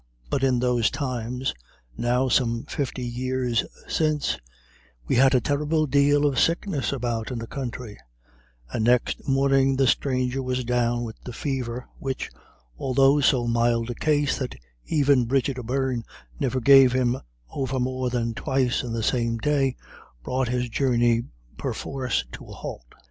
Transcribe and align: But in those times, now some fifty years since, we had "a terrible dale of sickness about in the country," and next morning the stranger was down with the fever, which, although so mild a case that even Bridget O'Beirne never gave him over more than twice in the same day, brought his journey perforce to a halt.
But 0.31 0.43
in 0.43 0.57
those 0.57 0.89
times, 0.89 1.53
now 1.95 2.27
some 2.27 2.63
fifty 2.63 3.03
years 3.03 3.63
since, 3.87 4.39
we 5.07 5.17
had 5.17 5.35
"a 5.35 5.41
terrible 5.41 5.85
dale 5.85 6.25
of 6.25 6.39
sickness 6.39 6.91
about 6.91 7.29
in 7.29 7.37
the 7.37 7.45
country," 7.45 7.99
and 8.73 8.83
next 8.83 9.27
morning 9.27 9.75
the 9.75 9.85
stranger 9.85 10.41
was 10.41 10.63
down 10.63 11.03
with 11.03 11.17
the 11.23 11.31
fever, 11.33 11.87
which, 11.99 12.31
although 12.79 13.19
so 13.21 13.45
mild 13.45 13.91
a 13.91 13.93
case 13.93 14.39
that 14.39 14.55
even 14.87 15.25
Bridget 15.25 15.59
O'Beirne 15.59 16.03
never 16.39 16.59
gave 16.59 16.93
him 16.93 17.17
over 17.51 17.79
more 17.79 18.09
than 18.09 18.33
twice 18.33 18.81
in 18.81 18.93
the 18.93 19.03
same 19.03 19.37
day, 19.37 19.75
brought 20.23 20.47
his 20.47 20.67
journey 20.67 21.25
perforce 21.59 22.25
to 22.31 22.45
a 22.45 22.53
halt. 22.53 22.95